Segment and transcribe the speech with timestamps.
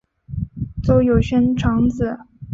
[0.81, 2.21] 邹永煊长子。